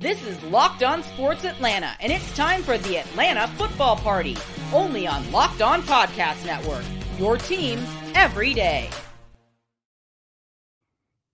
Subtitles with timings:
[0.00, 4.34] This is Locked On Sports Atlanta, and it's time for the Atlanta Football Party,
[4.72, 6.84] only on Locked On Podcast Network.
[7.18, 7.78] Your team
[8.14, 8.88] every day.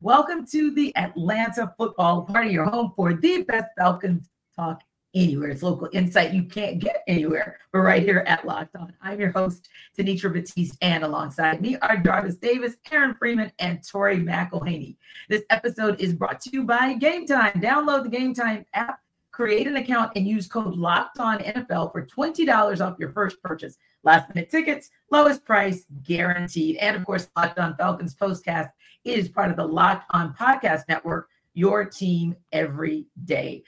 [0.00, 4.82] Welcome to the Atlanta Football Party, your home for the best Falcons talk
[5.16, 5.48] anywhere.
[5.48, 8.92] It's local insight you can't get anywhere, but right here at Locked On.
[9.00, 14.18] I'm your host, Tenitra Batiste, and alongside me are Jarvis Davis, Aaron Freeman, and Tori
[14.18, 14.96] McElhaney.
[15.30, 17.54] This episode is brought to you by Game Time.
[17.54, 19.00] Download the Game Time app,
[19.32, 23.78] create an account, and use code Locked On NFL for $20 off your first purchase.
[24.04, 26.76] Last minute tickets, lowest price guaranteed.
[26.76, 28.70] And of course, Locked On Falcons postcast
[29.04, 33.64] is part of the Locked On Podcast Network, your team every day.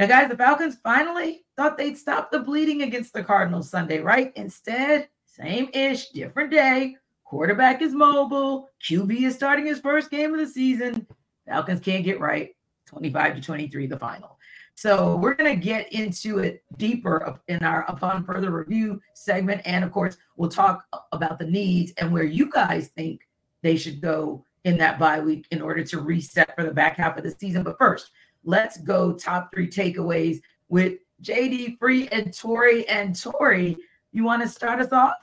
[0.00, 4.32] Now, guys, the Falcons finally thought they'd stop the bleeding against the Cardinals Sunday, right?
[4.34, 6.96] Instead, same ish, different day.
[7.22, 8.70] Quarterback is mobile.
[8.82, 11.06] QB is starting his first game of the season.
[11.46, 12.56] Falcons can't get right.
[12.86, 14.38] 25 to 23, the final.
[14.74, 19.60] So we're going to get into it deeper in our upon further review segment.
[19.66, 23.28] And of course, we'll talk about the needs and where you guys think
[23.60, 27.18] they should go in that bye week in order to reset for the back half
[27.18, 27.62] of the season.
[27.62, 28.10] But first,
[28.44, 32.88] let's go top three takeaways with JD Free and Tori.
[32.88, 33.76] And Tori,
[34.12, 35.16] you want to start us off?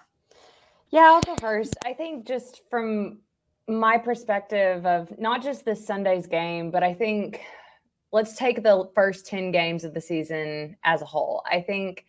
[0.90, 1.76] Yeah, I'll go first.
[1.86, 3.20] I think just from
[3.68, 7.42] my perspective of not just this Sunday's game, but I think
[8.12, 11.44] let's take the first 10 games of the season as a whole.
[11.50, 12.06] I think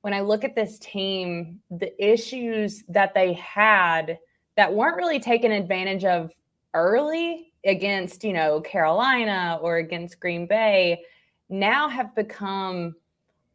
[0.00, 4.18] when I look at this team, the issues that they had
[4.56, 6.32] that weren't really taken advantage of
[6.74, 11.02] early against, you know, Carolina or against Green Bay
[11.48, 12.94] now have become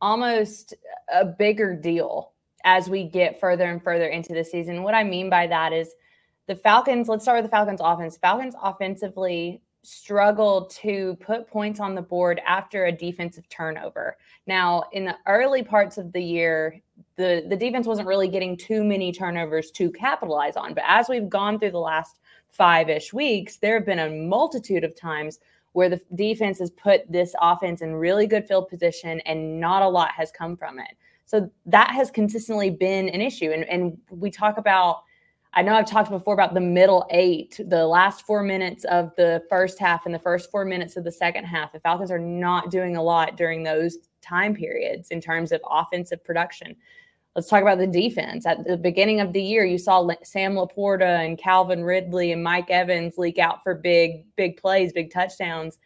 [0.02, 0.74] almost
[1.14, 4.84] a bigger deal as we get further and further into the season.
[4.84, 5.94] What I mean by that is
[6.48, 8.18] the Falcons, let's start with the Falcons offense.
[8.18, 14.18] Falcons offensively struggled to put points on the board after a defensive turnover.
[14.46, 16.82] Now, in the early parts of the year,
[17.18, 20.74] the, the defense wasn't really getting too many turnovers to capitalize on.
[20.74, 22.20] But as we've gone through the last
[22.50, 25.40] five ish weeks, there have been a multitude of times
[25.74, 29.88] where the defense has put this offense in really good field position and not a
[29.88, 30.96] lot has come from it.
[31.26, 33.52] So that has consistently been an issue.
[33.52, 35.04] And, and we talk about,
[35.54, 39.44] I know I've talked before about the middle eight, the last four minutes of the
[39.50, 41.74] first half and the first four minutes of the second half.
[41.74, 46.24] The Falcons are not doing a lot during those time periods in terms of offensive
[46.24, 46.76] production.
[47.38, 48.48] Let's talk about the defense.
[48.48, 52.72] At the beginning of the year, you saw Sam LaPorta and Calvin Ridley and Mike
[52.72, 55.78] Evans leak out for big, big plays, big touchdowns.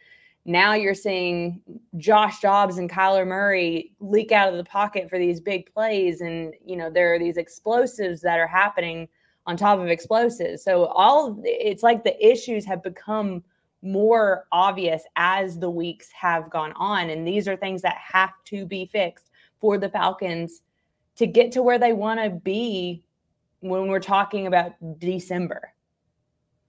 [0.46, 1.60] Now you're seeing
[1.98, 6.22] Josh Dobbs and Kyler Murray leak out of the pocket for these big plays.
[6.22, 9.06] And, you know, there are these explosives that are happening
[9.44, 10.64] on top of explosives.
[10.64, 13.44] So all it's like the issues have become
[13.82, 17.10] more obvious as the weeks have gone on.
[17.10, 19.28] And these are things that have to be fixed
[19.60, 20.62] for the Falcons
[21.16, 23.04] to get to where they want to be
[23.60, 25.72] when we're talking about December.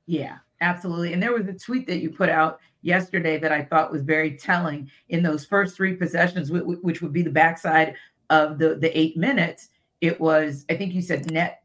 [0.06, 1.14] Yeah, absolutely.
[1.14, 4.38] And there was a tweet that you put out yesterday that I thought was very
[4.38, 7.96] telling in those first three possessions, which would be the backside
[8.30, 9.70] of the, the eight minutes.
[10.02, 11.64] It was, I think you said net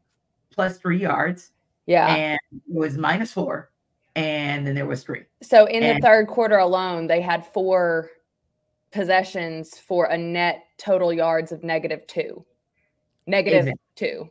[0.51, 1.51] plus three yards.
[1.85, 2.07] Yeah.
[2.07, 3.71] And it was minus four.
[4.15, 5.23] And then there was three.
[5.41, 8.09] So in and, the third quarter alone, they had four
[8.91, 12.43] possessions for a net total yards of negative two
[13.29, 13.79] negative exactly.
[13.95, 14.29] two.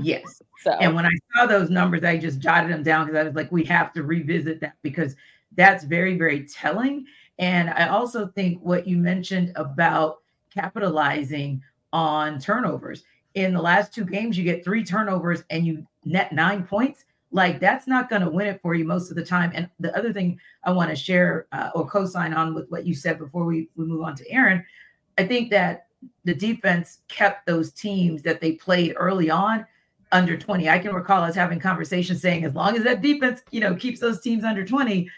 [0.00, 0.42] yes.
[0.62, 3.34] so and when I saw those numbers, I just jotted them down because I was
[3.34, 5.16] like, we have to revisit that because
[5.56, 7.06] that's very, very telling.
[7.38, 10.18] And I also think what you mentioned about
[10.52, 13.04] capitalizing on turnovers.
[13.34, 17.04] In the last two games, you get three turnovers and you net nine points.
[17.30, 19.52] Like that's not going to win it for you most of the time.
[19.54, 22.94] And the other thing I want to share uh, or co-sign on with what you
[22.94, 24.64] said before we, we move on to Aaron,
[25.16, 25.86] I think that
[26.24, 29.66] the defense kept those teams that they played early on
[30.12, 30.68] under 20.
[30.68, 34.00] I can recall us having conversations saying as long as that defense, you know, keeps
[34.00, 35.08] those teams under 20,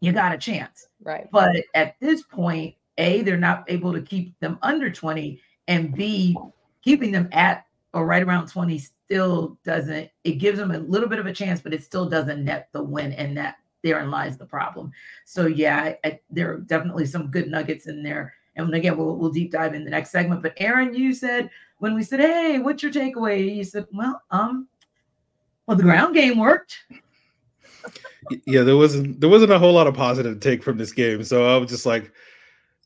[0.00, 0.88] you got a chance.
[1.02, 1.28] Right.
[1.30, 6.36] But at this point, A, they're not able to keep them under 20, and B,
[6.82, 11.18] keeping them at or right around 20 still doesn't, it gives them a little bit
[11.18, 13.12] of a chance, but it still doesn't net the win.
[13.12, 14.92] And that therein lies the problem.
[15.24, 19.16] So yeah, I, I, there are definitely some good nuggets in there and again, we'll,
[19.16, 20.42] we'll deep dive in the next segment.
[20.42, 24.68] But Aaron, you said when we said, "Hey, what's your takeaway?" You said, "Well, um,
[25.66, 26.76] well, the ground game worked."
[28.44, 31.46] Yeah, there wasn't there wasn't a whole lot of positive take from this game, so
[31.46, 32.12] I was just like,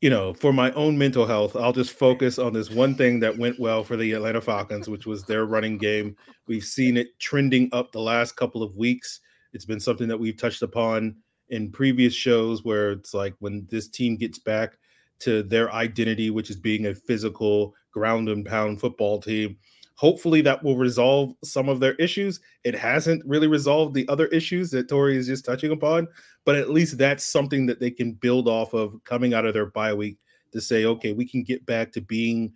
[0.00, 3.36] you know, for my own mental health, I'll just focus on this one thing that
[3.36, 6.16] went well for the Atlanta Falcons, which was their running game.
[6.46, 9.20] We've seen it trending up the last couple of weeks.
[9.52, 11.16] It's been something that we've touched upon
[11.48, 14.78] in previous shows where it's like when this team gets back
[15.22, 19.56] to their identity, which is being a physical ground and pound football team.
[19.96, 22.40] Hopefully that will resolve some of their issues.
[22.64, 26.08] It hasn't really resolved the other issues that Tori is just touching upon,
[26.44, 29.66] but at least that's something that they can build off of coming out of their
[29.66, 30.18] bye week
[30.52, 32.52] to say, okay, we can get back to being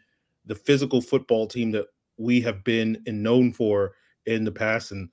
[0.46, 1.86] the physical football team that
[2.16, 3.92] we have been and known for
[4.26, 4.92] in the past.
[4.92, 5.08] And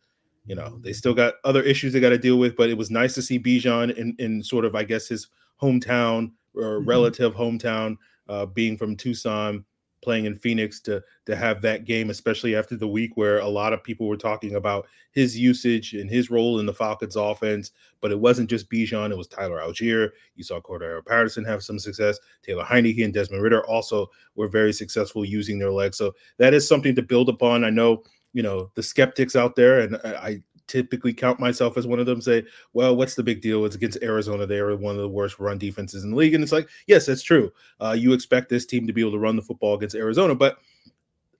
[0.45, 2.91] you know, they still got other issues they got to deal with, but it was
[2.91, 5.27] nice to see Bijan in, in sort of, I guess, his
[5.61, 6.89] hometown or mm-hmm.
[6.89, 7.97] relative hometown,
[8.29, 9.65] uh, being from Tucson,
[10.03, 13.73] playing in Phoenix to to have that game, especially after the week where a lot
[13.73, 17.71] of people were talking about his usage and his role in the Falcons offense.
[18.01, 20.09] But it wasn't just Bijan, it was Tyler Allgeier.
[20.35, 22.19] You saw Cordarrelle Patterson have some success.
[22.43, 25.97] Taylor Heinicke and Desmond Ridder also were very successful using their legs.
[25.97, 27.63] So that is something to build upon.
[27.63, 28.03] I know
[28.33, 32.21] you know the skeptics out there, and I, typically count myself as one of them.
[32.21, 32.43] Say,
[32.73, 33.65] well, what's the big deal?
[33.65, 34.45] It's against Arizona.
[34.45, 37.05] They are one of the worst run defenses in the league, and it's like, yes,
[37.05, 37.51] that's true.
[37.79, 40.57] Uh, you expect this team to be able to run the football against Arizona, but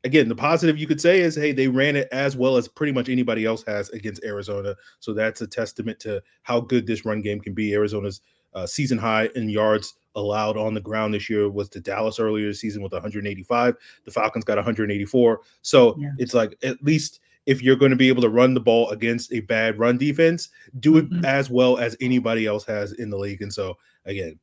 [0.03, 2.91] again, the positive you could say is, hey, they ran it as well as pretty
[2.91, 4.75] much anybody else has against Arizona.
[4.99, 7.73] So that's a testament to how good this run game can be.
[7.73, 8.21] Arizona's
[8.53, 12.47] uh, season high in yards allowed on the ground this year was to Dallas earlier
[12.47, 13.75] this season with 185.
[14.03, 15.41] The Falcons got 184.
[15.61, 16.09] So yeah.
[16.17, 19.33] it's like at least if you're going to be able to run the ball against
[19.33, 20.49] a bad run defense,
[20.79, 21.25] do it mm-hmm.
[21.25, 23.41] as well as anybody else has in the league.
[23.41, 24.39] And so again,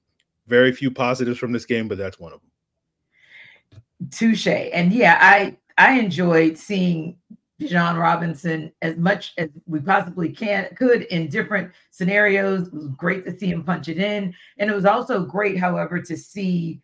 [0.46, 4.10] very few positives from this game, but that's one of them.
[4.10, 4.46] Touche.
[4.46, 7.16] And yeah, I I enjoyed seeing
[7.60, 12.68] Bijan Robinson as much as we possibly can could in different scenarios.
[12.68, 14.34] It was great to see him punch it in.
[14.58, 16.80] And it was also great, however, to see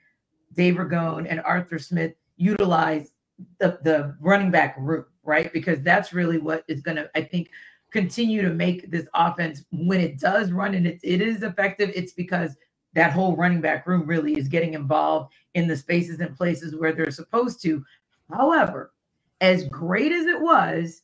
[0.55, 3.13] Dave Ragone and Arthur Smith utilize
[3.59, 5.53] the, the running back room, right?
[5.53, 7.51] Because that's really what is going to, I think,
[7.91, 11.91] continue to make this offense when it does run and it, it is effective.
[11.95, 12.57] It's because
[12.95, 16.93] that whole running back room really is getting involved in the spaces and places where
[16.93, 17.85] they're supposed to.
[18.31, 18.93] However,
[19.41, 21.03] as great as it was,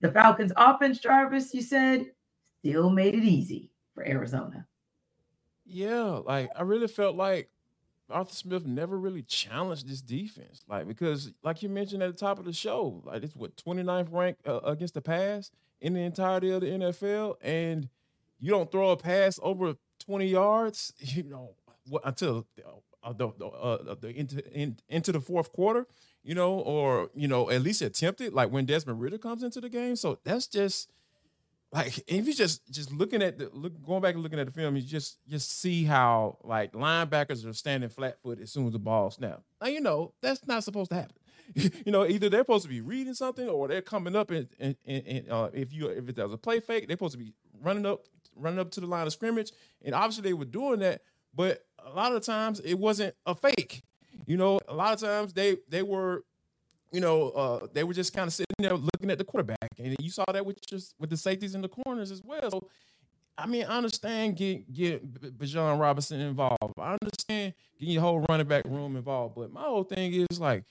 [0.00, 2.06] the Falcons offense, Jarvis, you said,
[2.60, 4.66] still made it easy for Arizona.
[5.64, 7.50] Yeah, like I really felt like
[8.10, 10.64] Arthur Smith never really challenged this defense.
[10.68, 14.08] Like, because like you mentioned at the top of the show, like it's what 29th
[14.10, 15.50] rank uh, against the pass
[15.80, 17.36] in the entirety of the NFL.
[17.40, 17.88] And
[18.38, 21.54] you don't throw a pass over 20 yards, you know,
[22.04, 22.46] until
[23.02, 25.86] uh, the, the, uh, the into, in, into the fourth quarter
[26.26, 28.34] you know, or you know, at least attempt it.
[28.34, 29.94] Like when Desmond Ridder comes into the game.
[29.94, 30.90] So that's just
[31.76, 34.52] like if you just just looking at the look going back and looking at the
[34.52, 38.72] film, you just just see how like linebackers are standing flat foot as soon as
[38.72, 39.44] the ball snaps.
[39.60, 41.16] Now you know that's not supposed to happen.
[41.54, 44.76] you know, either they're supposed to be reading something or they're coming up and and,
[44.86, 47.32] and uh, if you if there's a play fake, they're supposed to be
[47.62, 48.00] running up
[48.34, 49.52] running up to the line of scrimmage.
[49.84, 51.02] And obviously they were doing that,
[51.34, 53.82] but a lot of times it wasn't a fake.
[54.26, 56.24] You know, a lot of times they they were,
[56.92, 59.96] you know, uh, they were just kind of sitting there looking at the quarterback, and
[60.00, 62.50] you saw that with just with the safeties in the corners as well.
[62.50, 62.68] So,
[63.36, 66.74] I mean, I understand get get Bijan Robinson involved.
[66.78, 70.64] I understand getting your whole running back room involved, but my whole thing is like,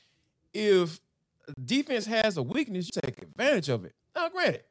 [0.53, 1.00] if
[1.63, 3.94] defense has a weakness, you take advantage of it.
[4.15, 4.63] Now, granted,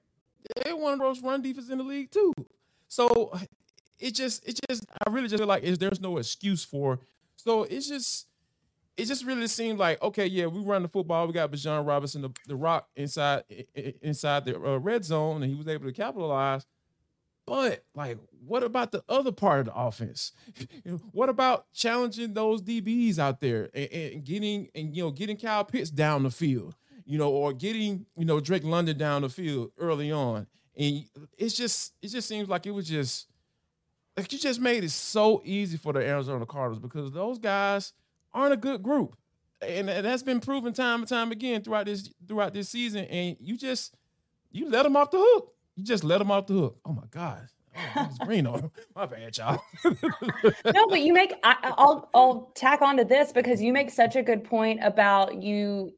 [0.57, 2.33] they're one of those run defenses in the league too.
[2.89, 3.39] So
[3.99, 7.01] it just, it just, I really just feel like there's no excuse for.
[7.37, 8.27] So it's just,
[8.97, 11.27] it just really seemed like okay, yeah, we run the football.
[11.27, 13.45] We got Bijan Robinson, the, the rock inside
[14.03, 16.67] inside the uh, red zone, and he was able to capitalize.
[17.47, 20.33] But like, what about the other part of the offense?
[21.13, 25.65] what about challenging those DBs out there and, and, getting and you know getting Kyle
[25.65, 26.75] Pitts down the field,
[27.05, 30.47] you know, or getting you know Drake London down the field early on?
[30.77, 31.05] And
[31.37, 33.27] it's just it just seems like it was just
[34.17, 37.93] like you just made it so easy for the Arizona Cardinals because those guys
[38.35, 39.17] aren't a good group.
[39.63, 43.07] And, that's been proven time and time again throughout this throughout this season.
[43.07, 43.95] And you just
[44.51, 45.55] you let them off the hook.
[45.77, 46.79] You just let them off the hook.
[46.85, 47.49] Oh my God.
[47.97, 49.61] Oh, green on my bad, y'all.
[49.85, 54.23] no, but you make I, I'll I'll tack onto this because you make such a
[54.23, 55.93] good point about you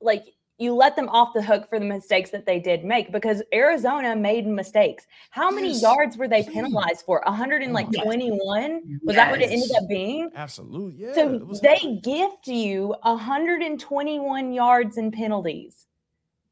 [0.00, 0.24] like
[0.62, 4.14] you let them off the hook for the mistakes that they did make because Arizona
[4.14, 5.06] made mistakes.
[5.30, 5.82] How many yes.
[5.82, 7.20] yards were they penalized for?
[7.26, 8.82] 121?
[8.86, 9.00] Yes.
[9.02, 10.30] Was that what it ended up being?
[10.36, 11.06] Absolutely.
[11.06, 11.14] Yeah.
[11.14, 15.86] So they gift you 121 yards in penalties.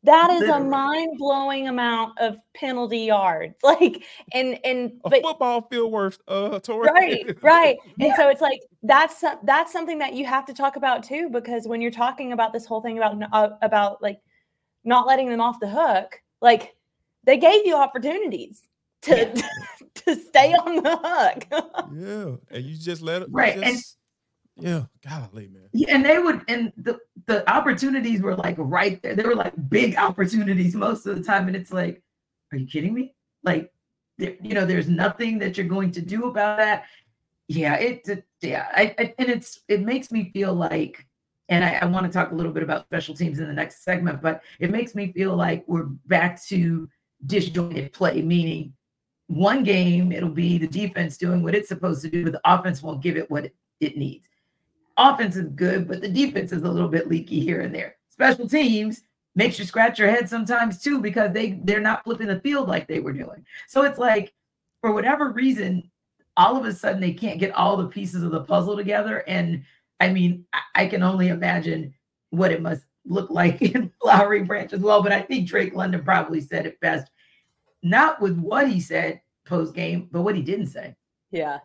[0.02, 0.66] That is Literally.
[0.66, 3.54] a mind-blowing amount of penalty yards.
[3.62, 4.02] Like
[4.33, 6.88] and and a but, football field worth uh Tori.
[6.90, 7.76] Right, right.
[7.99, 8.07] yeah.
[8.07, 11.69] And so it's like that's that's something that you have to talk about too because
[11.69, 14.19] when you're talking about this whole thing about uh, about like
[14.85, 16.75] not letting them off the hook, like
[17.25, 18.62] they gave you opportunities
[19.02, 19.49] to yeah.
[19.95, 21.47] to stay on the hook.
[21.95, 23.61] yeah, and you just let it right.
[23.61, 23.97] Just,
[24.61, 25.69] Yeah, golly, man.
[25.73, 29.14] Yeah, and they would, and the the opportunities were like right there.
[29.14, 32.02] They were like big opportunities most of the time, and it's like,
[32.52, 33.14] are you kidding me?
[33.43, 33.73] Like,
[34.19, 36.85] there, you know, there's nothing that you're going to do about that.
[37.49, 41.07] Yeah, it, it yeah, I, I, and it's it makes me feel like,
[41.49, 43.83] and I, I want to talk a little bit about special teams in the next
[43.83, 46.88] segment, but it makes me feel like we're back to
[47.26, 48.73] disjointed play, meaning
[49.26, 52.83] one game it'll be the defense doing what it's supposed to do, but the offense
[52.83, 54.26] won't give it what it, it needs
[55.00, 57.97] offense is good, but the defense is a little bit leaky here and there.
[58.09, 59.02] Special teams
[59.35, 62.87] makes you scratch your head sometimes too because they they're not flipping the field like
[62.87, 63.45] they were doing.
[63.69, 64.33] So it's like
[64.80, 65.90] for whatever reason,
[66.37, 69.25] all of a sudden they can't get all the pieces of the puzzle together.
[69.26, 69.64] And
[70.00, 71.95] I mean, I, I can only imagine
[72.30, 75.02] what it must look like in Flowery Branch as well.
[75.02, 77.11] But I think Drake London probably said it best,
[77.83, 80.95] not with what he said post game, but what he didn't say.
[81.30, 81.61] Yeah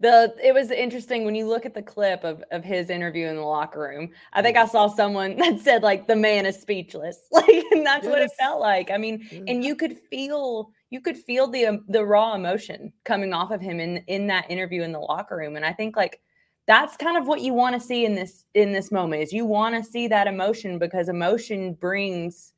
[0.00, 3.36] the it was interesting when you look at the clip of of his interview in
[3.36, 4.10] the locker room.
[4.32, 7.20] I think I saw someone that said like the man is speechless.
[7.32, 8.10] Like and that's yes.
[8.10, 8.90] what it felt like.
[8.90, 9.40] I mean, yeah.
[9.48, 13.60] and you could feel you could feel the um, the raw emotion coming off of
[13.60, 16.20] him in in that interview in the locker room and I think like
[16.66, 19.44] that's kind of what you want to see in this in this moment is you
[19.44, 22.52] want to see that emotion because emotion brings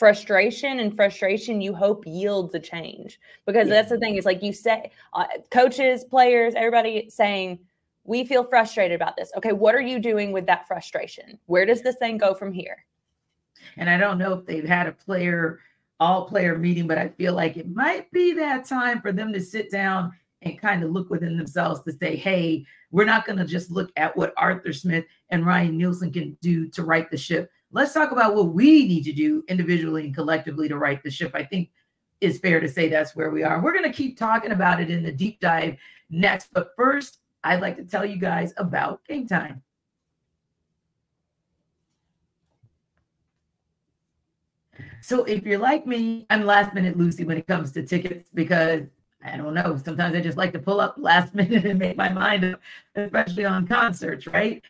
[0.00, 3.20] frustration and frustration you hope yields a change.
[3.46, 3.74] Because yeah.
[3.74, 7.58] that's the thing is like you say uh, coaches players everybody saying
[8.04, 9.30] we feel frustrated about this.
[9.36, 11.38] Okay what are you doing with that frustration?
[11.46, 12.84] Where does this thing go from here?
[13.76, 15.60] And i don't know if they've had a player
[16.00, 19.40] all player meeting but i feel like it might be that time for them to
[19.40, 23.44] sit down and kind of look within themselves to say hey we're not going to
[23.44, 27.50] just look at what arthur smith and ryan nielsen can do to right the ship
[27.72, 31.32] Let's talk about what we need to do individually and collectively to right the ship.
[31.34, 31.70] I think
[32.20, 33.62] is fair to say that's where we are.
[33.62, 35.76] We're going to keep talking about it in the deep dive
[36.10, 36.48] next.
[36.52, 39.62] But first, I'd like to tell you guys about game time.
[45.02, 48.82] So if you're like me, I'm last minute Lucy when it comes to tickets because
[49.24, 49.78] I don't know.
[49.82, 52.60] Sometimes I just like to pull up last minute and make my mind up,
[52.94, 54.62] especially on concerts, right?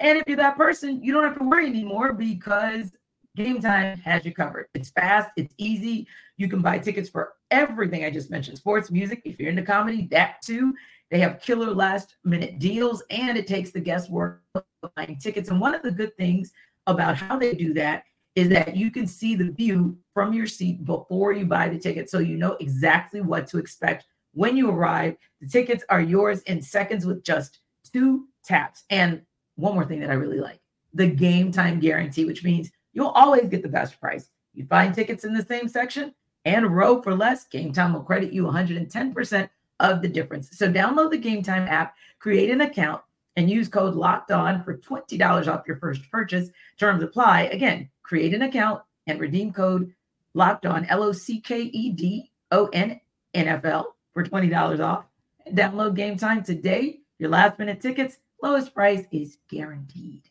[0.00, 2.92] And if you're that person, you don't have to worry anymore because
[3.34, 4.66] Game Time has you covered.
[4.74, 6.06] It's fast, it's easy.
[6.36, 9.22] You can buy tickets for everything I just mentioned sports, music.
[9.24, 10.74] If you're into comedy, that too.
[11.10, 14.64] They have killer last minute deals and it takes the guesswork of
[14.96, 15.50] buying tickets.
[15.50, 16.52] And one of the good things
[16.86, 20.84] about how they do that is that you can see the view from your seat
[20.84, 22.10] before you buy the ticket.
[22.10, 25.16] So you know exactly what to expect when you arrive.
[25.40, 27.60] The tickets are yours in seconds with just
[27.92, 28.84] two taps.
[28.90, 29.22] And
[29.56, 30.60] one more thing that I really like
[30.94, 34.30] the game time guarantee, which means you'll always get the best price.
[34.54, 36.14] You find tickets in the same section
[36.46, 40.56] and row for less, Game Time will credit you 110% of the difference.
[40.56, 43.02] So download the Game Time app, create an account,
[43.36, 46.48] and use code locked on for $20 off your first purchase.
[46.78, 47.42] Terms apply.
[47.42, 49.92] Again, create an account and redeem code
[50.32, 53.00] locked on L O C K E D O N
[53.34, 55.04] N F L for $20 off.
[55.50, 57.00] Download Game Time today.
[57.18, 60.22] Your last minute tickets Lowest price is guaranteed.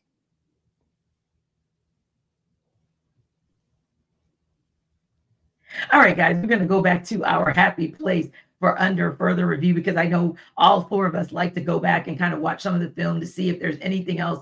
[5.92, 9.46] All right, guys, we're going to go back to our happy place for under further
[9.46, 12.40] review because I know all four of us like to go back and kind of
[12.40, 14.40] watch some of the film to see if there's anything else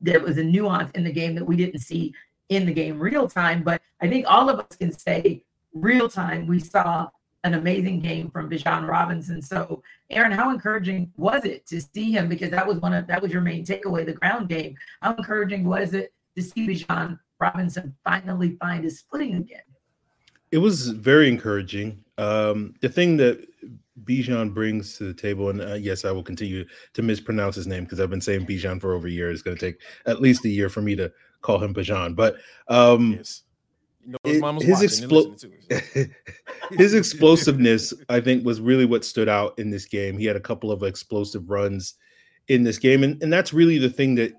[0.00, 2.12] that was a nuance in the game that we didn't see
[2.48, 3.62] in the game real time.
[3.62, 7.08] But I think all of us can say real time we saw
[7.44, 9.40] an amazing game from Bijan Robinson.
[9.42, 12.28] So, Aaron, how encouraging was it to see him?
[12.28, 14.74] Because that was one of that was your main takeaway, the ground game.
[15.02, 19.60] How encouraging was it to see Bijan Robinson finally find his footing again?
[20.50, 22.02] It was very encouraging.
[22.16, 23.46] Um, the thing that
[24.04, 27.84] Bijan brings to the table, and uh, yes, I will continue to mispronounce his name
[27.84, 29.30] because I've been saying Bijan for over a year.
[29.30, 32.16] It's going to take at least a year for me to call him Bijan.
[32.16, 32.36] But
[32.68, 33.42] um, yes
[34.06, 36.10] know his, his, explo-
[36.72, 40.18] his explosiveness, I think, was really what stood out in this game.
[40.18, 41.94] He had a couple of explosive runs
[42.48, 44.32] in this game, and, and that's really the thing that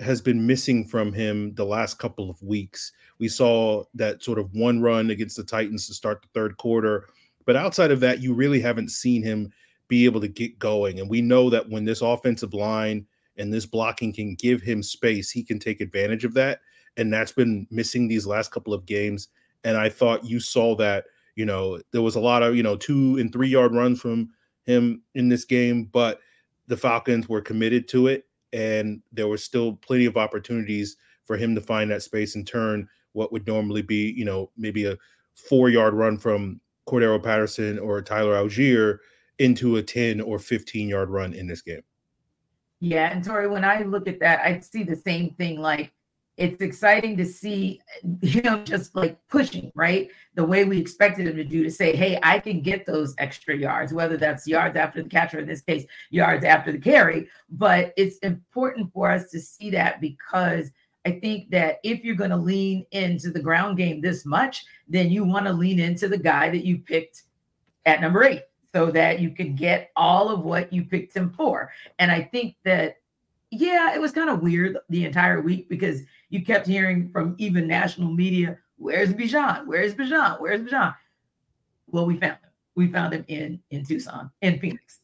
[0.00, 2.92] has been missing from him the last couple of weeks.
[3.18, 7.08] We saw that sort of one run against the Titans to start the third quarter,
[7.46, 9.52] but outside of that, you really haven't seen him
[9.88, 10.98] be able to get going.
[10.98, 13.06] And we know that when this offensive line
[13.36, 16.60] and this blocking can give him space, he can take advantage of that
[16.96, 19.28] and that's been missing these last couple of games.
[19.64, 21.04] And I thought you saw that,
[21.36, 24.30] you know, there was a lot of, you know, two and three yard runs from
[24.64, 26.20] him in this game, but
[26.66, 28.26] the Falcons were committed to it.
[28.52, 32.88] And there were still plenty of opportunities for him to find that space and turn
[33.12, 34.96] what would normally be, you know, maybe a
[35.34, 38.98] four yard run from Cordarrelle Patterson or Tyler Allgeier
[39.38, 41.82] into a 10 or 15 yard run in this game.
[42.80, 45.58] Yeah, and Tori, when I look at that, I see the same thing.
[45.58, 45.92] Like
[46.36, 47.80] it's exciting to see
[48.22, 50.10] him just like pushing, right?
[50.34, 53.56] The way we expected him to do to say, hey, I can get those extra
[53.56, 57.28] yards, whether that's yards after the catcher, in this case, yards after the carry.
[57.50, 60.70] But it's important for us to see that because
[61.06, 65.10] I think that if you're going to lean into the ground game this much, then
[65.10, 67.24] you want to lean into the guy that you picked
[67.86, 71.70] at number eight so that you can get all of what you picked him for.
[72.00, 72.96] And I think that,
[73.54, 77.66] yeah, it was kind of weird the entire week because you kept hearing from even
[77.66, 79.66] national media, where's Bijan?
[79.66, 80.40] Where's Bijan?
[80.40, 80.94] Where's Bijan?
[81.88, 82.50] Well, we found him.
[82.74, 85.00] We found him in in Tucson, in Phoenix.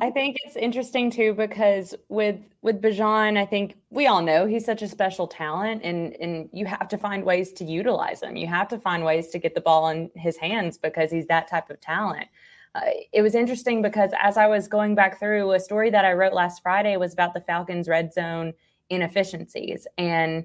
[0.00, 4.64] I think it's interesting too because with with Bijan, I think we all know he's
[4.64, 8.36] such a special talent, and and you have to find ways to utilize him.
[8.36, 11.48] You have to find ways to get the ball in his hands because he's that
[11.48, 12.26] type of talent.
[12.74, 12.80] Uh,
[13.12, 16.32] it was interesting because as I was going back through a story that I wrote
[16.32, 18.52] last Friday was about the Falcons' red zone
[18.90, 20.44] inefficiencies and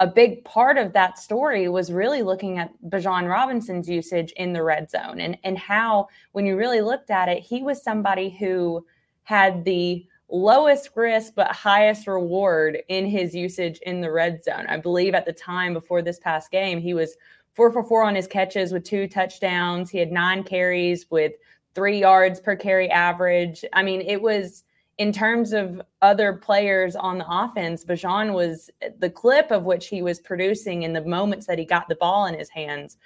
[0.00, 4.62] a big part of that story was really looking at Bijan Robinson's usage in the
[4.62, 8.84] red zone and, and how, when you really looked at it, he was somebody who
[9.22, 14.66] had the lowest risk but highest reward in his usage in the red zone.
[14.68, 17.16] I believe at the time before this past game, he was
[17.54, 19.88] four for four on his catches with two touchdowns.
[19.88, 21.32] He had nine carries with
[21.76, 23.64] three yards per carry average.
[23.72, 24.64] I mean, it was
[24.98, 30.00] in terms of other players on the offense, Bijan was the clip of which he
[30.00, 32.96] was producing in the moments that he got the ball in his hands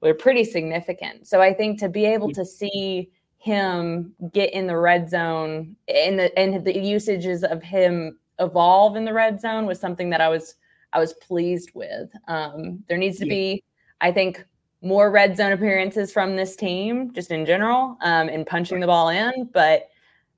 [0.00, 1.28] were pretty significant.
[1.28, 6.18] So I think to be able to see him get in the red zone and
[6.18, 10.28] the and the usages of him evolve in the red zone was something that I
[10.28, 10.56] was
[10.92, 12.10] I was pleased with.
[12.26, 13.30] Um, there needs to yeah.
[13.30, 13.64] be,
[14.00, 14.44] I think,
[14.82, 19.08] more red zone appearances from this team, just in general, um, and punching the ball
[19.08, 19.48] in.
[19.52, 19.88] But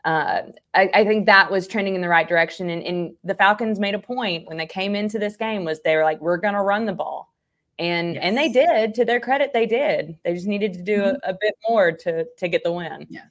[0.05, 0.43] uh,
[0.75, 2.71] I, I, think that was trending in the right direction.
[2.71, 5.95] And, and, the Falcons made a point when they came into this game was they
[5.95, 7.35] were like, we're going to run the ball.
[7.79, 8.23] And, yes.
[8.25, 10.17] and they did to their credit, they did.
[10.25, 11.17] They just needed to do mm-hmm.
[11.31, 13.07] a, a, bit more to, to get the win.
[13.11, 13.25] Yeah,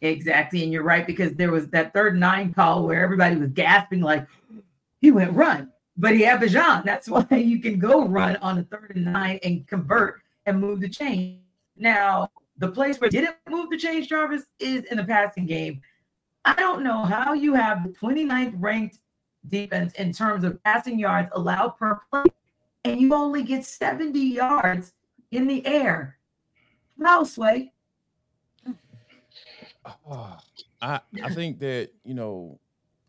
[0.00, 0.62] exactly.
[0.62, 4.26] And you're right, because there was that third nine call where everybody was gasping like
[5.02, 6.84] he went run, but he had Bijan.
[6.84, 10.80] That's why you can go run on a third and nine and convert and move
[10.80, 11.40] the chain.
[11.76, 15.80] Now, the place where didn't move the change, Jarvis, is in the passing game.
[16.44, 18.98] I don't know how you have the 29th ranked
[19.48, 22.24] defense in terms of passing yards allowed per play,
[22.84, 24.92] and you only get 70 yards
[25.30, 26.18] in the air.
[27.02, 27.72] How, Sway?
[30.08, 30.38] Oh,
[30.80, 32.60] I I think that you know,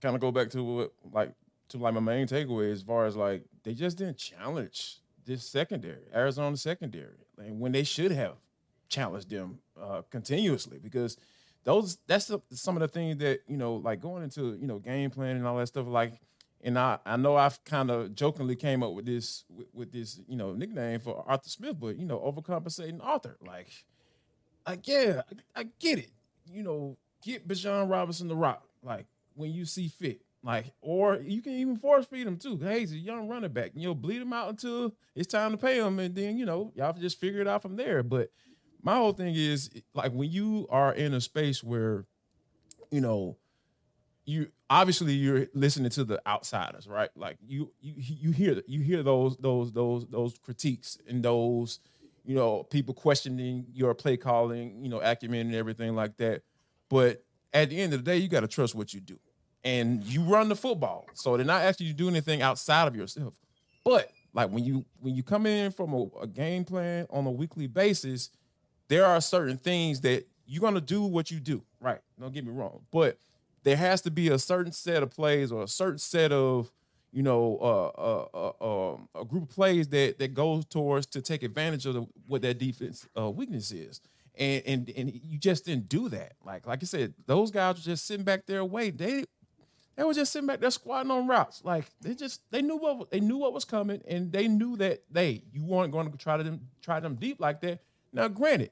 [0.02, 1.32] kind of go back to what like
[1.74, 6.04] to like my main takeaway as far as like they just didn't challenge this secondary,
[6.14, 8.36] Arizona secondary, and when they should have
[8.90, 11.18] challenged them uh, continuously because
[11.64, 14.80] those that's the, some of the things that you know like going into you know
[14.80, 16.20] game plan and all that stuff like
[16.64, 20.22] and I, I know I've kind of jokingly came up with this with, with, this
[20.28, 23.36] you know nickname for Arthur Smith, but you know overcompensating Arthur.
[23.46, 23.68] Like,
[24.66, 25.24] like yeah,
[25.56, 26.12] I, I get it.
[26.50, 30.22] You know, get Bijan Robinson the rock like when you see fit.
[30.44, 32.58] Like, or you can even force feed him too.
[32.58, 33.72] Hey, he's a young running back.
[33.76, 36.72] You know, bleed him out until it's time to pay him, and then you know
[36.76, 38.04] y'all just figure it out from there.
[38.04, 38.30] But
[38.82, 42.06] my whole thing is like when you are in a space where,
[42.92, 43.38] you know,
[44.26, 47.10] you obviously you're listening to the outsiders, right?
[47.16, 51.80] Like you you you hear you hear those those those those critiques and those
[52.26, 56.44] you know people questioning your play calling, you know, acumen and everything like that.
[56.90, 59.20] But at the end of the day, you got to trust what you do,
[59.64, 61.06] and you run the football.
[61.14, 63.34] So they're not asking you to do anything outside of yourself.
[63.84, 67.32] But like when you when you come in from a, a game plan on a
[67.32, 68.30] weekly basis,
[68.88, 72.00] there are certain things that you're gonna do what you do, right?
[72.20, 73.18] Don't get me wrong, but
[73.64, 76.72] there has to be a certain set of plays or a certain set of
[77.12, 81.22] you know uh, uh, uh, um, a group of plays that that goes towards to
[81.22, 84.02] take advantage of the, what that defense uh, weakness is.
[84.36, 86.34] And, and and you just didn't do that.
[86.44, 88.98] Like like I said, those guys were just sitting back there waiting.
[88.98, 89.26] They
[89.96, 91.62] they were just sitting back there squatting on routes.
[91.64, 95.04] Like they just they knew what they knew what was coming, and they knew that
[95.10, 97.82] they you weren't going to try to them try them deep like that.
[98.12, 98.72] Now, granted,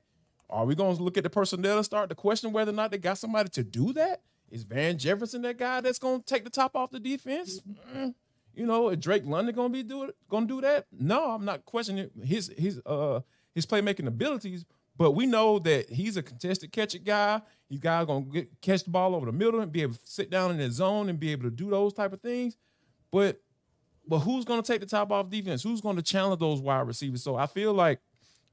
[0.50, 2.92] are we going to look at the personnel and start to question whether or not
[2.92, 4.22] they got somebody to do that?
[4.52, 7.62] Is Van Jefferson that guy that's going to take the top off the defense?
[7.96, 8.14] Mm,
[8.54, 10.88] you know, is Drake London going to be do it, going to do that?
[10.92, 13.22] No, I'm not questioning his his uh
[13.56, 14.66] his playmaking abilities,
[14.98, 17.42] but we know that he's a contested catch it guy.
[17.72, 20.30] He's guys going to catch the ball over the middle and be able to sit
[20.30, 22.58] down in the zone and be able to do those type of things.
[23.14, 23.40] But
[24.06, 25.64] but who's to take the top off defense?
[25.64, 27.24] Who's to challenge those wide receivers?
[27.24, 28.02] So I feel like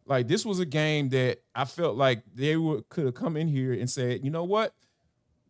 [0.06, 3.48] like this was a game that I felt like they would could have come in
[3.48, 4.72] here and said, you know what,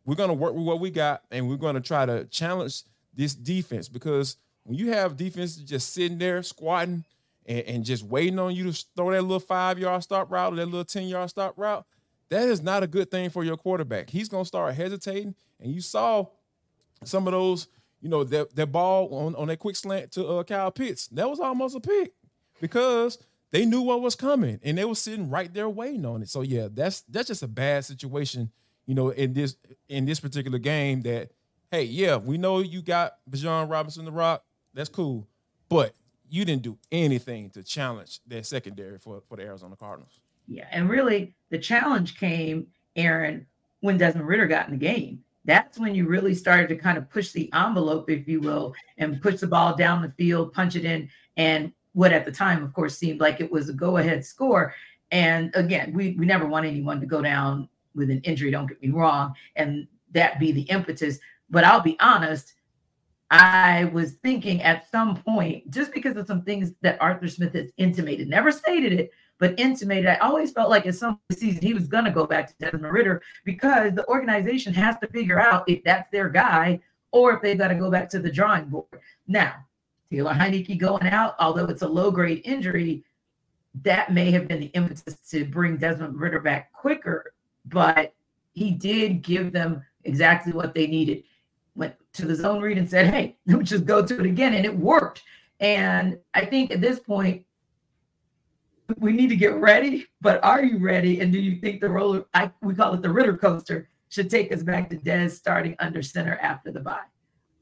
[0.06, 3.86] we're to work with what we got and we're to try to challenge this defense
[3.90, 7.04] because when you have defense just sitting there squatting
[7.44, 10.56] and, and just waiting on you to throw that little five yard stop route or
[10.56, 11.84] that little 10 yard stop route,
[12.30, 14.10] that is not a good thing for your quarterback.
[14.10, 15.34] He's going to start hesitating.
[15.60, 16.26] And you saw
[17.04, 17.68] some of those,
[18.00, 21.08] you know, that, that ball on, on that quick slant to uh, Kyle Pitts.
[21.08, 22.12] That was almost a pick
[22.60, 23.18] because
[23.50, 26.28] they knew what was coming and they were sitting right there waiting on it.
[26.28, 28.50] So yeah, that's that's just a bad situation,
[28.86, 29.56] you know, in this
[29.88, 31.30] in this particular game that
[31.70, 34.44] hey, yeah, we know you got Bijan Robinson the Rock.
[34.74, 35.26] That's cool.
[35.68, 35.94] But
[36.30, 40.20] you didn't do anything to challenge that secondary for, for the Arizona Cardinals.
[40.48, 43.46] Yeah, and really the challenge came, Aaron,
[43.80, 45.22] when Desmond Ridder got in the game.
[45.44, 49.22] That's when you really started to kind of push the envelope, if you will, and
[49.22, 52.72] push the ball down the field, punch it in, and what at the time, of
[52.74, 54.74] course, seemed like it was a go-ahead score.
[55.10, 58.50] And again, we we never want anyone to go down with an injury.
[58.50, 61.18] Don't get me wrong, and that be the impetus.
[61.48, 62.54] But I'll be honest,
[63.30, 67.70] I was thinking at some point, just because of some things that Arthur Smith has
[67.78, 71.86] intimated, never stated it, but intimated, I always felt like at some season he was
[71.86, 75.82] going to go back to Desmond Ridder because the organization has to figure out if
[75.84, 76.80] that's their guy
[77.12, 79.00] or if they've got to go back to the drawing board.
[79.26, 79.54] Now,
[80.10, 83.04] Taylor Heinicke going out, although it's a low grade injury,
[83.82, 87.32] that may have been the impetus to bring Desmond Ridder back quicker,
[87.66, 88.14] but
[88.52, 91.22] he did give them exactly what they needed
[91.78, 94.52] went to the zone read and said, hey, let me just go to it again.
[94.52, 95.22] And it worked.
[95.60, 97.44] And I think at this point,
[98.96, 100.06] we need to get ready.
[100.20, 101.20] But are you ready?
[101.20, 104.52] And do you think the roller, I, we call it the Ridder coaster, should take
[104.52, 107.00] us back to Dez starting under center after the bye?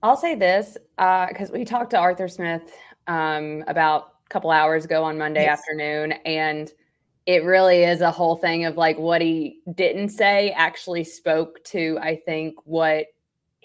[0.03, 2.73] I'll say this because uh, we talked to Arthur Smith
[3.09, 5.59] um, about a couple hours ago on Monday yes.
[5.59, 6.13] afternoon.
[6.25, 6.71] And
[7.27, 11.99] it really is a whole thing of like what he didn't say actually spoke to,
[12.01, 13.07] I think, what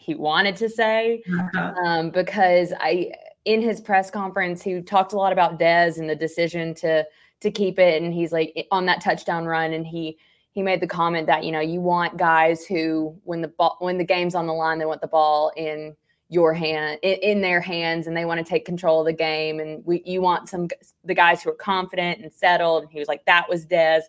[0.02, 1.74] he wanted to say uh-huh.
[1.86, 3.12] um, because I
[3.46, 7.06] in his press conference he talked a lot about Dez and the decision to
[7.42, 10.18] to keep it and he's like on that touchdown run and he
[10.52, 13.98] he made the comment that you know you want guys who when the ball when
[13.98, 15.96] the game's on the line they want the ball in
[16.30, 19.60] your hand in, in their hands and they want to take control of the game
[19.60, 20.68] and we you want some
[21.04, 24.02] the guys who are confident and settled and he was like that was Dez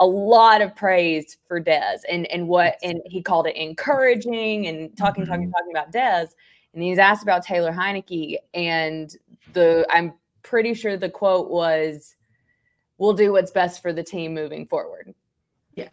[0.00, 4.96] a lot of praise for Dez and and what and he called it encouraging and
[4.96, 5.30] talking mm-hmm.
[5.30, 6.30] talking talking about Dez
[6.72, 9.14] and he was asked about Taylor Heinicke and
[9.52, 12.16] the I'm pretty sure the quote was
[13.00, 15.12] we'll do what's best for the team moving forward.
[15.74, 15.88] Yeah.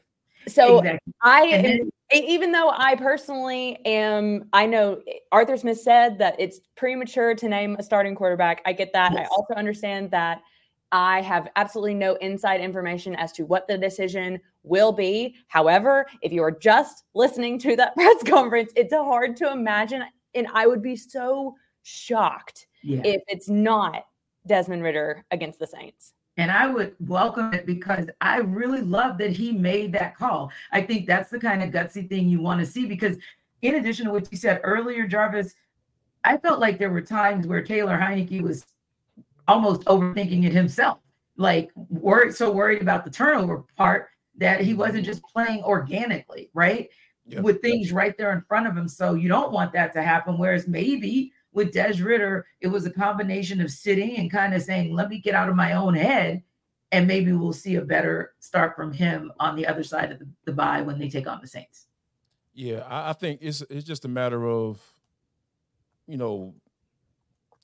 [0.48, 1.14] So exactly.
[1.24, 7.34] I am, even though I personally am I know Arthur Smith said that it's premature
[7.34, 8.62] to name a starting quarterback.
[8.66, 9.14] I get that.
[9.14, 9.26] Yes.
[9.26, 10.42] I also understand that
[10.92, 15.36] I have absolutely no inside information as to what the decision will be.
[15.48, 20.04] However, if you are just listening to that press conference, it's hard to imagine.
[20.36, 23.02] And I would be so shocked yeah.
[23.04, 24.04] if it's not
[24.46, 26.14] Desmond Ridder against the Saints.
[26.38, 30.52] And I would welcome it because I really love that he made that call.
[30.72, 33.18] I think that's the kind of gutsy thing you want to see because,
[33.64, 35.56] in addition to what you said earlier, Jarvis,
[36.24, 38.68] I felt like there were times where Taylor Heinicke was
[39.48, 41.00] almost overthinking it himself.
[41.38, 46.90] Like worried, so worried about the turnover part that he wasn't just playing organically, right?
[47.26, 47.44] Yep.
[47.44, 48.88] With things right there in front of him.
[48.88, 50.38] So you don't want that to happen.
[50.38, 54.94] Whereas maybe with Dez Ridder, it was a combination of sitting and kind of saying,
[54.94, 56.44] let me get out of my own head.
[56.92, 60.28] And maybe we'll see a better start from him on the other side of the,
[60.46, 61.88] the bye when they take on the Saints.
[62.54, 64.82] Yeah, I, I think it's it's just a matter of,
[66.08, 66.56] you know,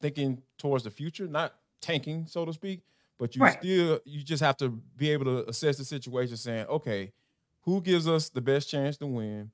[0.02, 2.82] thinking towards the future, not tanking, so to speak.
[3.18, 3.58] But you right.
[3.58, 7.14] still you just have to be able to assess the situation, saying, okay,
[7.62, 9.52] who gives us the best chance to win,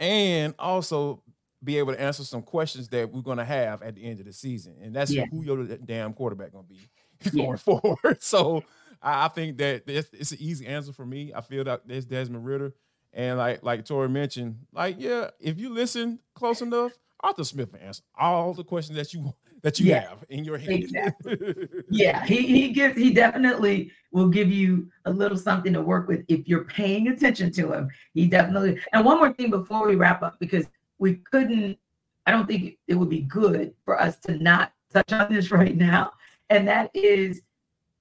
[0.00, 1.22] and also
[1.64, 4.26] be able to answer some questions that we're going to have at the end of
[4.26, 5.24] the season, and that's yeah.
[5.30, 7.56] who your damn quarterback going to be going yeah.
[7.56, 8.22] forward.
[8.22, 8.62] So
[9.02, 11.32] I, think that it's an easy answer for me.
[11.34, 12.74] I feel that there's Desmond Ridder,
[13.12, 17.80] and like like Tori mentioned, like yeah, if you listen close enough, Arthur Smith will
[17.80, 20.70] answer all the questions that you that you yeah, have in your head.
[20.70, 21.68] Exactly.
[21.90, 26.22] yeah, he he gives he definitely will give you a little something to work with
[26.28, 27.88] if you're paying attention to him.
[28.12, 28.78] He definitely.
[28.92, 30.66] And one more thing before we wrap up, because
[30.98, 31.78] we couldn't.
[32.26, 35.76] I don't think it would be good for us to not touch on this right
[35.76, 36.12] now,
[36.50, 37.42] and that is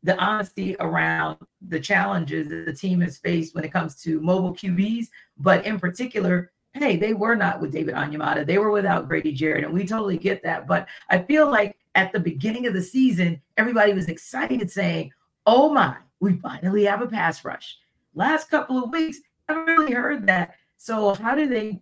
[0.04, 1.38] the honesty around
[1.70, 5.80] the challenges that the team has faced when it comes to mobile QBs, but in
[5.80, 8.46] particular hey, they were not with David Onyemata.
[8.46, 10.68] They were without Grady Jarrett, and we totally get that.
[10.68, 15.12] But I feel like at the beginning of the season, everybody was excited saying,
[15.46, 17.78] oh my, we finally have a pass rush.
[18.16, 20.56] Last couple of weeks, I haven't really heard that.
[20.84, 21.80] So how do they,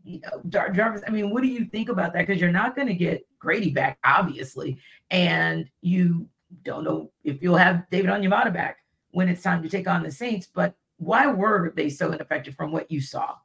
[0.48, 1.02] Jarvis?
[1.08, 2.28] I mean, what do you think about that?
[2.28, 4.78] Because you're not going to get Grady back, obviously,
[5.10, 6.30] and you
[6.62, 8.78] don't know if you'll have David Onyemata back
[9.10, 10.46] when it's time to take on the Saints.
[10.46, 13.38] But why were they so ineffective from what you saw?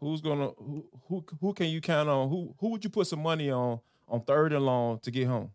[0.00, 2.28] Who's gonna who who, who can you count on?
[2.28, 5.52] Who who would you put some money on on third and long to get home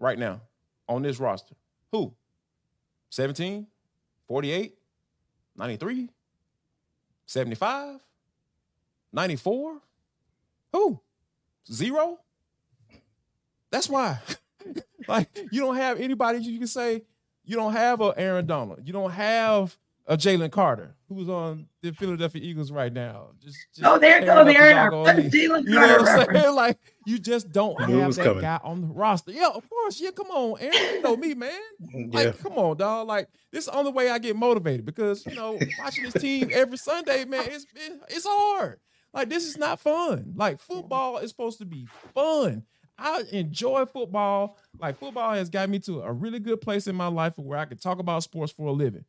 [0.00, 0.40] right now
[0.88, 1.56] on this roster?
[1.92, 2.14] Who?
[3.10, 3.66] 17,
[4.28, 4.78] 48,
[5.58, 6.08] 93,
[7.26, 8.00] 75,
[9.12, 9.80] 94?
[10.72, 11.00] Who?
[11.70, 12.20] Zero?
[13.70, 14.18] That's why.
[15.08, 17.02] like you don't have anybody you can say
[17.44, 18.80] you don't have a Aaron Donald.
[18.84, 19.76] You don't have
[20.08, 23.30] a Jalen Carter, who's on the Philadelphia Eagles right now.
[23.42, 24.54] Just, just oh, there go there,
[24.90, 25.70] Jalen you Carter.
[25.70, 26.54] know what I'm saying?
[26.54, 28.40] Like you just don't I have was that coming.
[28.42, 29.32] guy on the roster.
[29.32, 30.00] Yeah, of course.
[30.00, 30.74] Yeah, come on, Aaron.
[30.94, 31.50] You know me, man.
[31.82, 32.20] Mm, yeah.
[32.20, 33.08] Like, come on, dog.
[33.08, 36.50] Like, this is the only way I get motivated because you know, watching this team
[36.52, 38.78] every Sunday, man, it's it, it's hard.
[39.12, 40.34] Like, this is not fun.
[40.36, 42.64] Like, football is supposed to be fun.
[42.98, 44.56] I enjoy football.
[44.78, 47.64] Like, football has got me to a really good place in my life where I
[47.64, 49.04] can talk about sports for a living.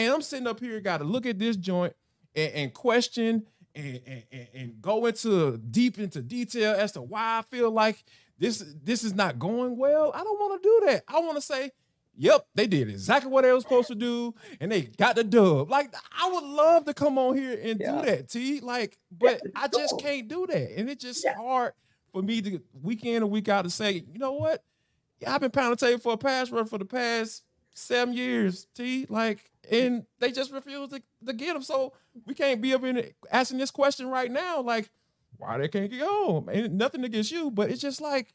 [0.00, 1.94] And I'm sitting up here, got to look at this joint
[2.34, 7.42] and, and question and, and, and- go into deep into detail as to why I
[7.42, 8.02] feel like
[8.38, 10.12] this this is not going well.
[10.14, 11.04] I don't want to do that.
[11.08, 11.70] I want to say,
[12.16, 15.70] yep, they did exactly what they were supposed to do, and they got the dub.
[15.70, 18.00] Like I would love to come on here and Yeah.
[18.00, 18.60] do that, T.
[18.60, 19.98] Like, but Yeah, I just cool.
[20.00, 21.34] can't do that, and it's just Yeah.
[21.36, 21.72] hard
[22.12, 24.64] for me to week in and week out to say, you know what?
[25.20, 27.44] Yeah, I've been pounding the table for a pass rush for the past
[27.80, 29.06] seven years, T.
[29.08, 31.62] Like, and they just refuse to, to get them.
[31.62, 31.92] So
[32.26, 34.90] we can't be up in asking this question right now, like,
[35.38, 36.48] why they can't get home?
[36.52, 38.34] Ain't nothing against you, but it's just like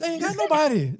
[0.00, 0.92] they ain't got nobody.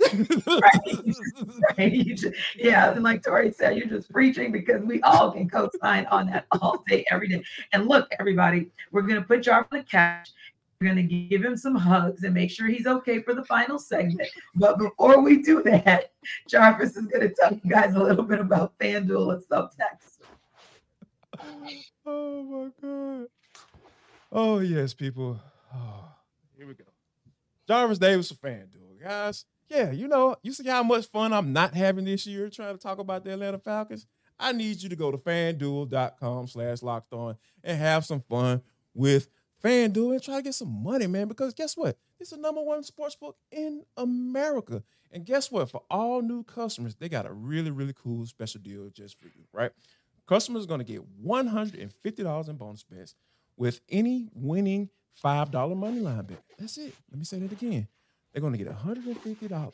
[1.79, 6.07] You just- yeah, and like Tori said, you're just preaching because we all can co-sign
[6.07, 7.43] on that all day, every day.
[7.73, 10.31] And look, everybody, we're gonna put Jarvis on the couch.
[10.81, 14.29] We're gonna give him some hugs and make sure he's okay for the final segment.
[14.55, 16.13] But before we do that,
[16.49, 20.19] Jarvis is gonna tell you guys a little bit about FanDuel and subtext.
[22.07, 23.27] oh my god.
[24.33, 25.41] Oh yes, people.
[25.75, 26.09] Oh,
[26.57, 26.85] here we go.
[27.67, 29.45] Jarvis Davis a fan, dude, guys.
[29.69, 32.83] Yeah, you know, you see how much fun I'm not having this year trying to
[32.83, 34.07] talk about the Atlanta Falcons.
[34.39, 39.29] I need you to go to fanduel.com slash locked on and have some fun with
[39.65, 41.27] FanDuel and try to get some money, man.
[41.27, 41.97] Because guess what?
[42.21, 44.83] It's the number one sports book in America.
[45.11, 45.71] And guess what?
[45.71, 49.45] For all new customers, they got a really, really cool special deal just for you,
[49.53, 49.71] right?
[50.27, 53.15] Customers are going to get $150 in bonus bets
[53.57, 54.91] with any winning
[55.23, 56.43] $5 money line bet.
[56.59, 56.95] That's it.
[57.11, 57.89] Let me say that again.
[58.33, 59.73] They're going to get $150.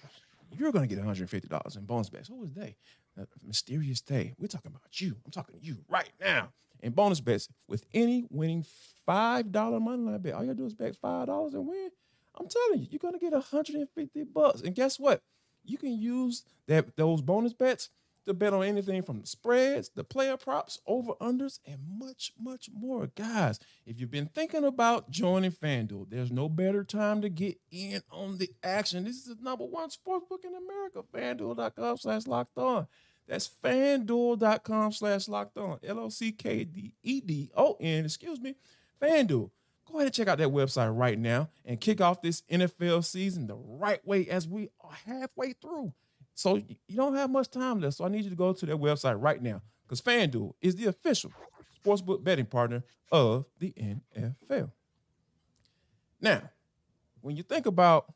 [0.58, 2.28] You're going to get $150 in bonus bets.
[2.28, 2.76] Who is they?
[3.16, 4.34] A mysterious day.
[4.38, 5.16] We're talking about you.
[5.24, 6.50] I'm talking to you right now.
[6.82, 8.64] And bonus bets with any winning
[9.08, 10.34] $5 money line bet.
[10.34, 11.90] All you got to do is bet $5 and win.
[12.38, 14.60] I'm telling you, you're to get 150 bucks.
[14.62, 15.22] And guess what?
[15.64, 17.90] You can use that those bonus bets
[18.26, 22.70] to bet on anything from the spreads, the player props, over unders, and much, much
[22.72, 23.08] more.
[23.08, 28.02] Guys, if you've been thinking about joining FanDuel, there's no better time to get in
[28.10, 29.04] on the action.
[29.04, 31.02] This is the number one sportsbook in America.
[31.12, 32.86] FanDuel.com slash locked on.
[33.30, 35.78] That's fanduel.com slash locked on.
[35.84, 36.34] L-O-C-K-D-E-D-O-N,
[38.04, 38.56] excuse me.
[39.00, 39.50] FanDuel.
[39.86, 43.46] Go ahead and check out that website right now and kick off this NFL season
[43.46, 45.92] the right way as we are halfway through.
[46.34, 47.98] So you don't have much time left.
[47.98, 50.86] So I need you to go to their website right now because FanDuel is the
[50.86, 51.30] official
[51.84, 53.72] sportsbook betting partner of the
[54.18, 54.72] NFL.
[56.20, 56.50] Now,
[57.20, 58.12] when you think about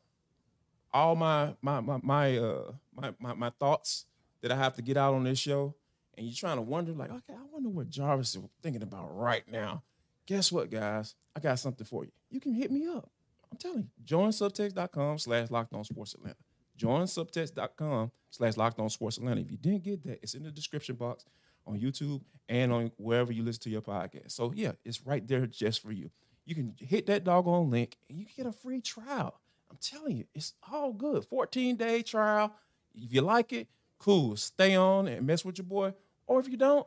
[0.93, 4.07] all my my my my uh my, my my thoughts
[4.45, 5.73] that I have to get out on this show,
[6.15, 9.43] and you're trying to wonder, like, okay, I wonder what Jarvis is thinking about right
[9.51, 9.81] now.
[10.27, 11.15] Guess what, guys?
[11.35, 12.11] I got something for you.
[12.29, 13.09] You can hit me up.
[13.51, 16.35] I'm telling you, join subtext.com slash locked on sports Atlanta.
[16.77, 19.41] Join subtext.com slash locked on sports Atlanta.
[19.41, 21.25] If you didn't get that, it's in the description box
[21.65, 24.31] on YouTube and on wherever you listen to your podcast.
[24.31, 26.11] So yeah, it's right there just for you.
[26.45, 29.39] You can hit that doggone link and you can get a free trial.
[29.71, 31.25] I'm telling you, it's all good.
[31.25, 32.53] 14 day trial.
[32.93, 33.67] If you like it,
[33.99, 34.35] cool.
[34.35, 35.93] Stay on and mess with your boy.
[36.27, 36.85] Or if you don't,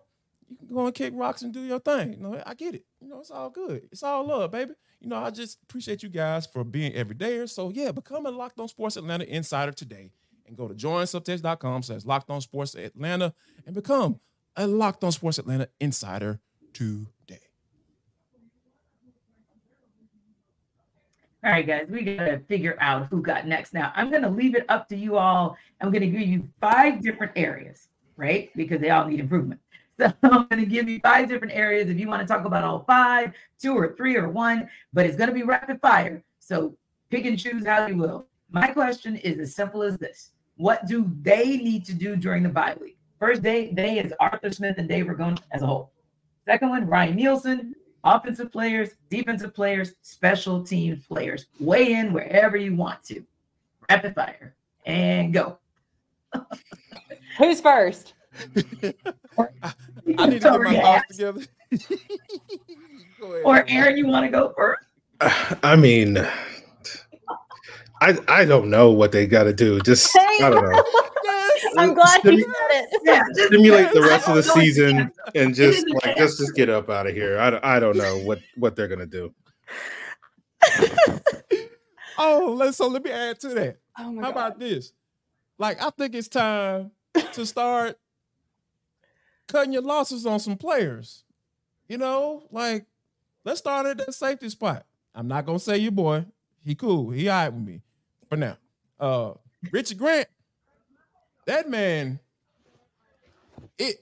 [0.49, 2.15] you can go and kick rocks and do your thing.
[2.15, 2.85] You know, I get it.
[3.01, 3.83] You know, it's all good.
[3.93, 4.73] It's all love, baby.
[5.01, 7.51] You know, I just appreciate you guys for being everydayers.
[7.51, 10.11] So yeah, become a Locked On Sports Atlanta insider today
[10.47, 13.35] and go to joinsubtext.com slash Locked On Sports Atlanta
[13.67, 14.21] and become
[14.57, 16.41] a Locked On Sports Atlanta insider
[16.73, 17.07] today.
[21.49, 23.73] All right, guys, we gotta figure out who got next.
[23.73, 25.57] Now, I'm gonna leave it up to you all.
[25.81, 28.51] I'm gonna give you five different areas, right?
[28.55, 29.59] Because they all need improvement.
[29.99, 32.63] So I'm going to give you five different areas if you want to talk about
[32.63, 36.23] all five, two or three or one, but it's going to be rapid fire.
[36.39, 36.77] So
[37.11, 38.29] pick and choose how you will.
[38.49, 42.49] My question is as simple as this What do they need to do during the
[42.49, 42.97] bye week?
[43.19, 45.91] First day, day is Arthur Smith and Dave Ragone as a whole.
[46.47, 51.47] Second one, Ryan Nielsen, offensive players, defensive players, special team players.
[51.61, 53.25] Weigh in wherever you want to.
[53.89, 54.55] Rapid fire
[54.87, 55.59] and go.
[57.39, 58.15] Who's first?
[60.17, 61.43] I need to get my thoughts together.
[63.45, 64.85] or Aaron, you want to go first?
[65.63, 66.19] I mean,
[68.01, 69.81] I I don't know what they got to do.
[69.81, 70.85] Just I don't know.
[71.77, 73.01] I'm glad you said it.
[73.05, 77.07] Yeah, Stimulate the rest of the season and just like just just get up out
[77.07, 77.39] of here.
[77.39, 79.33] I, I don't know what what they're gonna do.
[82.19, 83.79] oh, let's so let me add to that.
[83.99, 84.31] Oh How God.
[84.31, 84.93] about this?
[85.59, 86.93] Like, I think it's time
[87.33, 87.99] to start
[89.49, 91.25] cutting your losses on some players.
[91.89, 92.87] You know, like
[93.45, 94.85] let's start at that safety spot.
[95.15, 96.27] I'm not gonna say your boy.
[96.65, 97.11] He cool.
[97.11, 97.81] He all right with me
[98.29, 98.57] for now.
[99.01, 99.33] Uh
[99.73, 100.29] Richard Grant,
[101.49, 102.21] that man,
[103.79, 103.97] it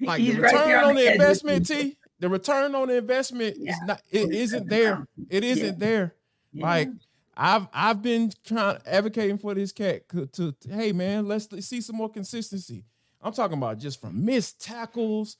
[0.00, 1.66] like He's the return there on the the investment.
[1.66, 1.96] T.
[2.18, 4.02] The return on the investment is not.
[4.10, 5.06] It isn't there.
[5.30, 6.14] It isn't there.
[6.52, 6.66] Yeah.
[6.66, 6.88] Like
[7.36, 11.96] I've I've been trying advocating for this cat to, to hey man, let's see some
[11.96, 12.84] more consistency.
[13.20, 15.36] I'm talking about just from missed tackles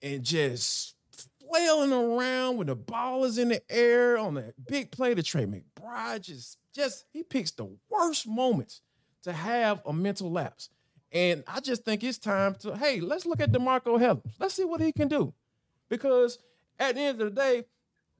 [0.00, 0.94] and just
[1.40, 5.44] flailing around when the ball is in the air on that big play to Trey
[5.44, 6.22] McBride.
[6.22, 8.80] Just just he picks the worst moments
[9.24, 10.70] to have a mental lapse.
[11.12, 14.32] And I just think it's time to hey, let's look at DeMarco Hellams.
[14.38, 15.32] Let's see what he can do.
[15.88, 16.38] Because
[16.78, 17.64] at the end of the day,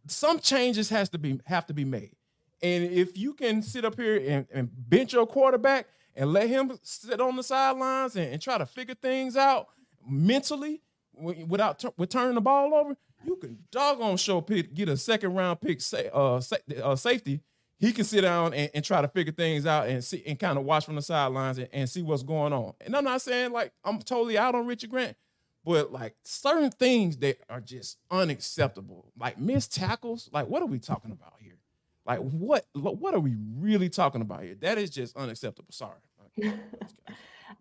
[0.07, 2.15] some changes has to be have to be made.
[2.63, 6.79] And if you can sit up here and, and bench your quarterback and let him
[6.83, 9.69] sit on the sidelines and, and try to figure things out
[10.09, 10.81] mentally
[11.15, 15.61] without with turning the ball over, you can doggone sure pick, get a second round
[15.61, 17.41] pick sa- uh, sa- uh, safety.
[17.85, 20.57] He can sit down and, and try to figure things out and see and kind
[20.57, 22.73] of watch from the sidelines and, and see what's going on.
[22.81, 25.17] And I'm not saying like I'm totally out on Richard Grant,
[25.65, 30.31] but like certain things that are just unacceptable, like missed tackles.
[30.33, 31.59] Like, what are we talking about here?
[32.07, 34.55] Like, what what are we really talking about here?
[34.63, 35.71] That is just unacceptable.
[35.71, 35.99] Sorry.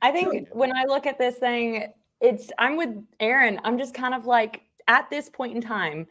[0.02, 3.60] I think when I look at this thing, it's I'm with Aaron.
[3.66, 6.08] I'm just kind of like at this point in time,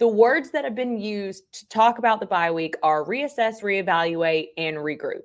[0.00, 4.48] the words that have been used to talk about the bye week are reassess, reevaluate,
[4.56, 5.22] and regroup.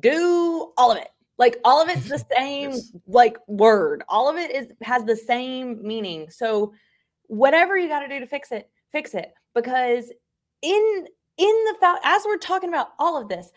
[0.00, 1.08] Do all of it.
[1.38, 2.90] Like all of it's the same Yes.
[3.06, 4.02] like word.
[4.08, 6.30] All of it is has the same meaning.
[6.30, 6.72] So
[7.26, 10.10] whatever you got to do to fix it, fix it because
[10.62, 13.50] in in the as we're talking about all of this,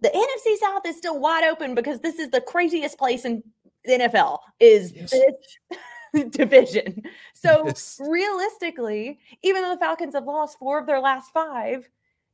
[0.00, 3.42] the NFC South is still wide open because this is the craziest place in
[3.84, 5.10] the NFL is Yes.
[5.10, 5.32] this
[6.30, 7.02] division.
[7.34, 8.00] So Yes.
[8.02, 11.88] realistically, even though the Falcons have lost four of their last five,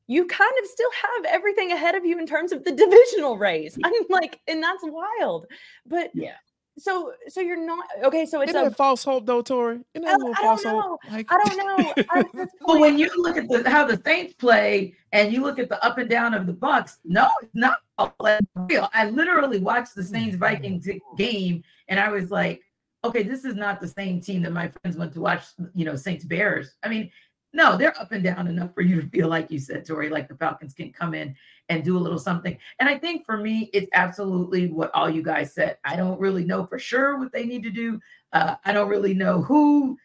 [0.09, 3.77] you kind of still have everything ahead of you in terms of the divisional race.
[3.85, 5.47] I'm like, and that's wild.
[5.85, 6.35] But Yeah.
[6.79, 8.25] so so you're not okay.
[8.27, 9.81] So it's Isn't a that false hope though, Tori?
[9.95, 11.01] Isn't I- that a oh, little I false don't hope?
[11.11, 11.93] Like, I don't know.
[12.35, 15.69] But point- when you look at the how the Saints play and you look at
[15.69, 18.15] the up and down of the Bucks, no, it's not all
[18.55, 18.89] real.
[18.93, 21.01] I literally watched the Saints Vikings mm.
[21.17, 22.63] game and I was like,
[23.07, 25.97] okay, this is not the same team that my friends went to watch, you know,
[25.97, 26.75] Saints Bears.
[26.83, 27.11] I mean,
[27.53, 30.29] no, they're up and down enough for you to feel like you said, Tori, like
[30.29, 31.35] the Falcons can come in
[31.69, 32.57] and do a little something.
[32.81, 35.79] And I think for me, it's absolutely what all you guys said.
[35.85, 37.99] I don't really know for sure what they need to do.
[38.33, 39.97] Uh, I don't really know who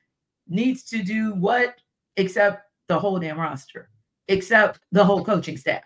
[0.48, 1.76] needs to do what
[2.16, 3.90] except the whole damn roster,
[4.28, 5.84] except the whole coaching staff.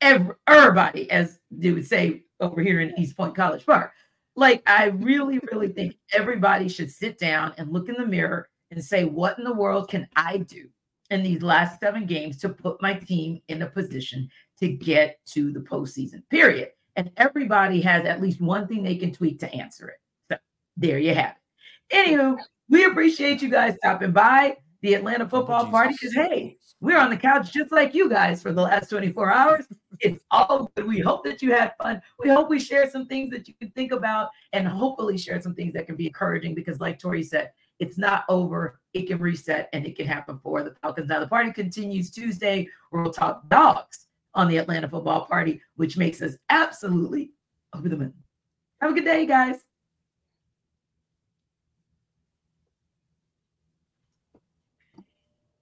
[0.00, 3.92] Every, everybody, as they would say over here in East Point College Park.
[4.36, 8.82] Like, I really, really think everybody should sit down and look in the mirror and
[8.82, 10.68] say, what in the world can I do
[11.10, 14.28] in these last seven games to put my team in a position
[14.60, 16.68] to get to the postseason, period.
[16.96, 19.98] And everybody has at least one thing they can tweak to answer it.
[20.30, 20.38] So
[20.76, 21.34] there you have
[21.90, 21.96] it.
[21.96, 27.10] Anywho, we appreciate you guys stopping by the Atlanta football party because, hey, we're on
[27.10, 29.66] the couch just like you guys for the last 24 hours.
[30.00, 30.86] It's all good.
[30.86, 32.00] We hope that you had fun.
[32.18, 35.54] We hope we share some things that you can think about and hopefully share some
[35.54, 38.80] things that can be encouraging because, like Tori said, it's not over.
[38.94, 41.08] It can reset and it can happen for the Falcons.
[41.08, 45.96] Now, the party continues Tuesday where we'll talk dogs on the Atlanta football party, which
[45.96, 47.32] makes us absolutely
[47.74, 48.14] over the moon.
[48.80, 49.56] Have a good day, guys.